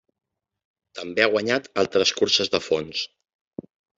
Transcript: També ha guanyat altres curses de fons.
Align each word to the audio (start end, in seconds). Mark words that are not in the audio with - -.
També 0.99 1.25
ha 1.25 1.27
guanyat 1.35 1.69
altres 1.83 2.13
curses 2.21 2.51
de 2.57 2.63
fons. 2.71 3.03